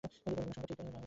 [0.03, 0.99] বিজ্ঞানসম্মতভাবে ঠিক, দাও।